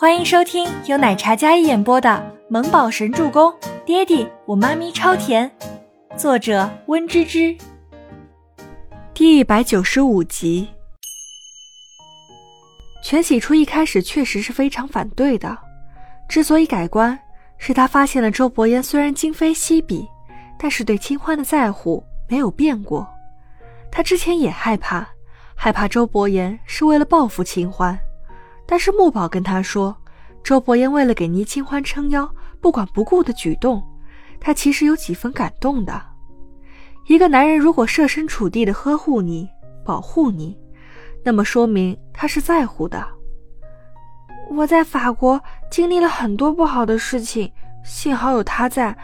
[0.00, 2.08] 欢迎收听由奶茶嘉一演播的
[2.48, 3.50] 《萌宝神助攻》，
[3.84, 5.50] 爹地我妈咪超甜，
[6.16, 7.56] 作者温芝芝。
[9.12, 10.68] 第一百九十五集。
[13.02, 15.58] 全喜初一开始确实是非常反对的，
[16.28, 17.18] 之所以改观，
[17.56, 20.08] 是他发现了周伯言虽然今非昔比，
[20.56, 23.04] 但是对清欢的在乎没有变过。
[23.90, 25.08] 他之前也害怕，
[25.56, 27.98] 害怕周伯言是为了报复清欢。
[28.70, 29.96] 但是木宝跟他说，
[30.44, 32.30] 周伯言为了给倪清欢撑腰，
[32.60, 33.82] 不管不顾的举动，
[34.38, 35.98] 他其实有几分感动的。
[37.06, 39.48] 一个男人如果设身处地的呵护你、
[39.86, 40.54] 保护你，
[41.24, 43.02] 那么说明他是在乎的。
[44.50, 47.50] 我在法国经历了很多不好的事情，
[47.82, 48.94] 幸好有他在，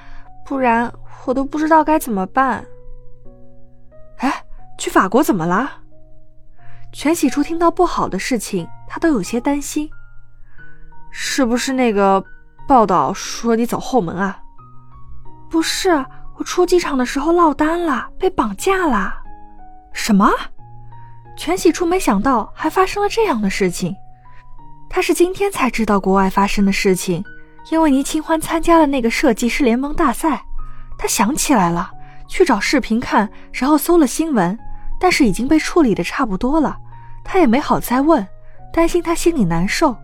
[0.45, 0.93] 不然
[1.25, 2.63] 我都不知道该怎么办。
[4.19, 4.45] 哎，
[4.77, 5.71] 去法国怎么了？
[6.93, 9.91] 全喜初听到不好的事情，他都有些担心。
[11.11, 12.25] 是不是那个
[12.69, 14.39] 报道说你走后门啊？
[15.51, 15.91] 不是，
[16.39, 19.13] 我出机场的时候落单了，被绑架了。
[19.93, 20.31] 什么？
[21.37, 23.93] 全喜初没想到还发生了这样的事情。
[24.89, 27.25] 他是今天才知道国外发生的事情，
[27.73, 30.41] 因为倪清欢参加了那个设计师联盟大赛。
[30.97, 31.91] 他想起来了，
[32.29, 34.57] 去找视频看，然后搜了新闻，
[35.01, 36.79] 但是已经被处理的差不多了。
[37.25, 38.25] 他也没好再问，
[38.75, 39.97] 担心他心里难受。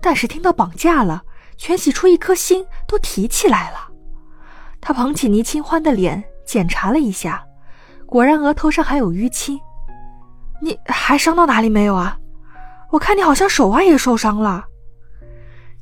[0.00, 1.24] 但是听到绑架了，
[1.56, 3.90] 全喜初一颗心都提起来了。
[4.80, 7.44] 他捧起倪清欢的脸检查了一下，
[8.06, 9.60] 果然额头上还有淤青。
[10.62, 12.16] 你还伤到哪里没有啊？
[12.90, 14.64] 我看你好像手腕也受伤了。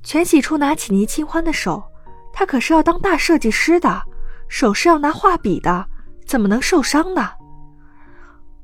[0.02, 1.84] 全喜初拿起倪清欢的手，
[2.32, 4.02] 他可是要当大设计师的，
[4.48, 5.86] 手是要拿画笔的，
[6.26, 7.32] 怎么能受伤呢？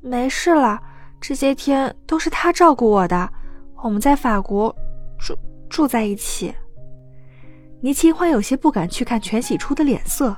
[0.01, 0.81] 没事了。
[1.19, 3.29] 这些天都是他照顾我的，
[3.83, 4.75] 我们在法国
[5.17, 5.35] 住
[5.69, 6.53] 住在一起。
[7.81, 10.35] 倪清欢有些不敢去看全喜初的脸色，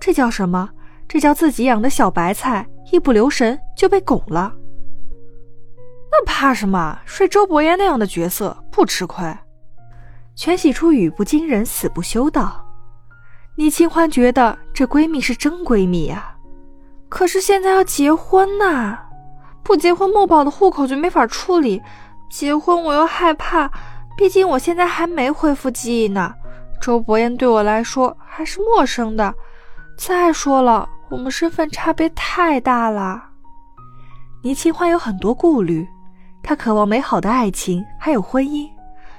[0.00, 0.70] 这叫什么？
[1.08, 4.52] 这叫自己养的小白菜，一不留神就被拱了。
[6.10, 6.98] 那怕什么？
[7.04, 9.24] 睡周伯言那样的角色不吃亏。
[10.34, 12.66] 全喜初语不惊人死不休道。
[13.56, 16.36] 倪清欢觉得这闺蜜是真闺蜜呀，
[17.08, 19.05] 可是现在要结婚呐。
[19.66, 21.82] 不结婚，墨宝的户口就没法处理；
[22.30, 23.68] 结婚，我又害怕，
[24.16, 26.32] 毕竟我现在还没恢复记忆呢。
[26.80, 29.34] 周伯言对我来说还是陌生的。
[29.98, 33.20] 再说了，我们身份差别太大了。
[34.40, 35.84] 倪清欢有很多顾虑，
[36.44, 38.70] 她渴望美好的爱情，还有婚姻。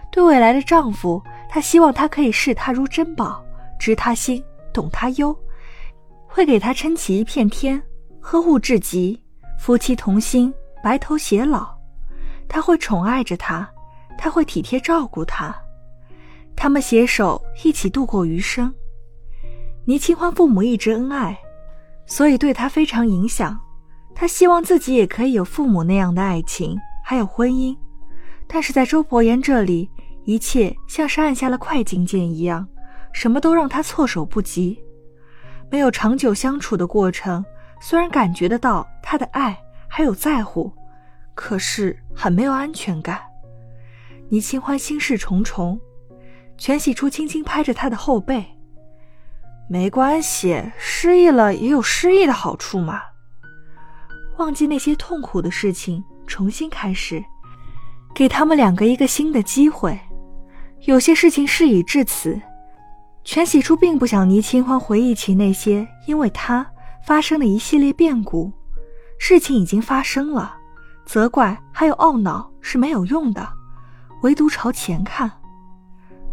[0.09, 3.44] 对未来的丈夫，她希望他可以视她如珍宝，
[3.78, 4.41] 知她心，
[4.72, 5.38] 懂她忧，
[6.25, 7.81] 会给她撑起一片天，
[8.22, 9.22] 呵护至极。
[9.57, 10.53] 夫妻同心，
[10.84, 11.75] 白头偕老。
[12.47, 13.68] 他会宠爱着她，
[14.18, 15.53] 他会体贴照顾她，
[16.56, 18.73] 他们携手一起度过余生。
[19.85, 21.38] 倪清欢父母一直恩爱，
[22.06, 23.59] 所以对他非常影响。
[24.16, 27.78] 他希望自己也可以有父母那样的爱情，还有婚姻。
[28.47, 29.90] 但是在周伯言这里，
[30.23, 32.67] 一切像是按下了快进键一样，
[33.13, 34.81] 什么都让他措手不及，
[35.69, 37.44] 没有长久相处的过程。
[37.80, 39.58] 虽然感觉得到他的爱
[39.88, 40.72] 还有在乎，
[41.36, 43.22] 可是很没有安全感。
[44.30, 45.80] 倪清欢心事重重，
[46.58, 48.46] 全喜初轻轻拍着他的后背
[49.70, 53.02] ：“没关系，失忆了也有失忆的好处嘛。
[54.38, 57.24] 忘记那些痛苦的事情，重新开始，
[58.14, 59.98] 给他们两个一个新的机会。
[60.82, 62.40] 有些事情事已至此，
[63.24, 66.66] 全喜初并不想倪清欢回忆起那些因为他。”
[67.06, 68.52] 发生了一系列变故，
[69.18, 70.56] 事情已经发生了，
[71.06, 73.47] 责怪还有懊恼是没有用的，
[74.24, 75.31] 唯独朝前看。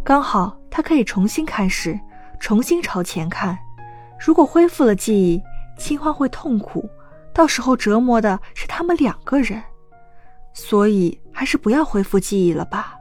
[0.03, 1.99] 刚好他可以重新开始，
[2.39, 3.57] 重新朝前看。
[4.19, 5.41] 如果恢复了记忆，
[5.77, 6.89] 清欢会痛苦，
[7.33, 9.63] 到时候折磨的是他们两个人。
[10.53, 12.95] 所以还是不要恢复记忆了吧。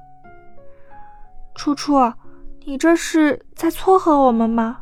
[1.54, 2.12] 初初，
[2.64, 4.78] 你这是在撮合我们吗？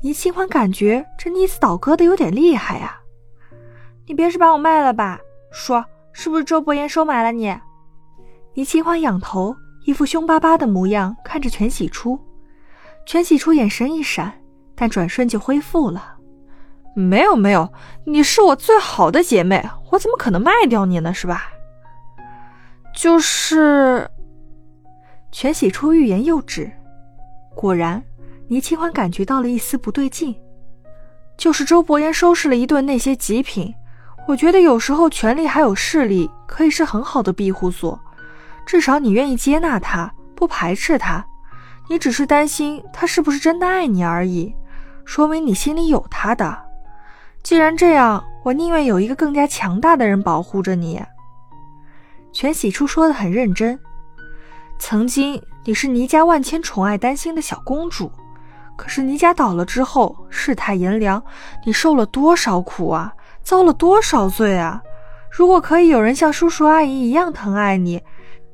[0.00, 3.00] 倪清欢感觉这妮子倒戈的有点厉害呀，
[4.06, 5.18] 你别是把我卖了吧？
[5.50, 7.54] 说是不是周伯言收买了你？
[8.54, 12.18] 倪清欢仰头，一副凶巴巴的模样看着全喜初，
[13.06, 14.32] 全喜初眼神一闪，
[14.76, 16.16] 但转瞬就恢复了。
[16.94, 17.72] 没有没有，
[18.04, 21.12] 你是我最好的姐妹，我怎么可能卖掉你呢？
[21.12, 21.44] 是吧？
[22.94, 24.08] 就是，
[25.32, 26.70] 全喜初欲言又止，
[27.54, 28.02] 果然。
[28.48, 30.34] 倪清欢感觉到了一丝不对劲，
[31.36, 33.74] 就是周伯言收拾了一顿那些极品。
[34.26, 37.98] 我觉得有时候权力还有势力可以是很好的庇护所，
[38.66, 41.24] 至少你愿意接纳他，不排斥他。
[41.88, 44.54] 你只是担心他是不是真的爱你而已，
[45.04, 46.58] 说明你心里有他的。
[47.42, 51.02] 既然这样，我宁愿有一个更加强大的人保护着你。
[52.32, 53.78] 全喜初说的很认真。
[54.78, 58.12] 曾经你是倪家万千宠爱担心的小公主，
[58.78, 61.20] 可是倪家倒了之后，世态炎凉，
[61.66, 64.80] 你受了多少苦啊，遭了多少罪啊！
[65.30, 68.00] 如果可以有人像叔叔阿姨一样疼爱你，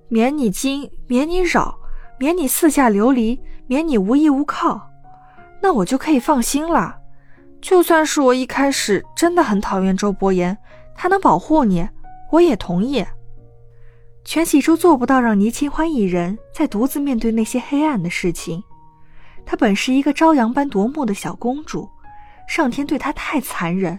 [0.08, 1.78] 免你惊，免你扰。
[2.16, 4.88] 免你四下流离，免你无依无靠，
[5.60, 6.96] 那我就可以放心了。
[7.60, 10.56] 就算是我一开始真的很讨厌周伯言，
[10.94, 11.86] 他能保护你，
[12.30, 13.04] 我也同意。
[14.24, 18.62] 全喜初做不到让倪清欢一人再独自面对那些黑暗的事情。
[19.46, 21.88] 她本是一个朝阳般夺目的小公主，
[22.48, 23.98] 上天对她太残忍。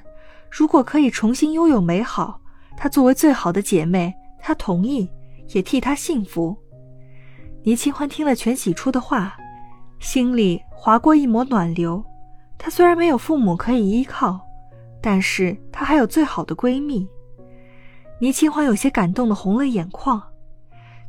[0.50, 2.40] 如果可以重新拥有美好，
[2.78, 5.10] 她作为最好的姐妹，她同意，
[5.50, 6.56] 也替她幸福。
[7.64, 9.36] 倪清欢听了全喜初的话，
[10.00, 12.04] 心里划过一抹暖流。
[12.58, 14.40] 她虽然没有父母可以依靠，
[15.02, 17.08] 但是她还有最好的闺蜜。
[18.20, 20.22] 倪清欢有些感动的红了眼眶。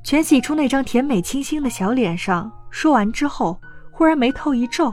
[0.02, 3.60] 全喜初那张甜美清新的小脸上，说完之后，
[3.96, 4.92] 忽然眉头一皱：“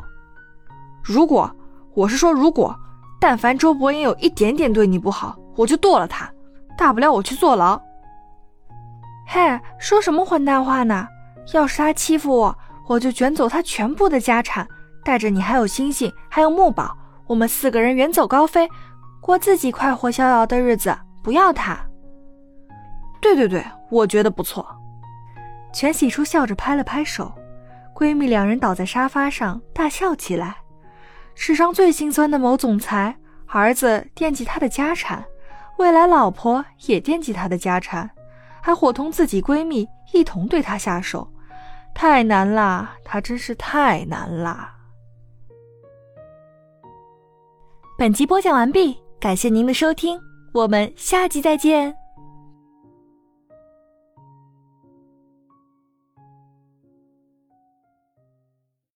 [1.03, 1.53] 如果
[1.93, 2.73] 我是说，如果
[3.19, 6.31] 但凡周伯言有一点点对你不好，我就剁了他，
[6.77, 7.77] 大不了我去坐牢。”
[9.27, 11.05] 嘿，说什么混蛋话呢？
[11.53, 12.57] 要是他欺负我，
[12.87, 14.65] 我就卷走他全部的家产，
[15.03, 16.95] 带着你还有星星，还有木宝，
[17.27, 18.69] 我们四个人远走高飞，
[19.19, 20.97] 过自己快活逍遥的日子。
[21.21, 21.77] 不要他。
[23.21, 24.65] 对对对，我觉得不错。
[25.73, 27.29] 全喜初笑着拍了拍手，
[28.03, 30.57] 闺蜜两人倒在沙发上大笑起来。
[31.35, 33.15] 史上最心酸的某总裁，
[33.47, 35.23] 儿子惦记他的家产，
[35.77, 38.11] 未来老婆也惦记他的家产，
[38.61, 41.31] 还伙同自己闺蜜一同对他下手。
[41.95, 44.75] 太难啦，他真是太难啦！
[47.97, 50.19] 本集播讲完毕，感谢您的收听，
[50.53, 52.02] 我们下集再见。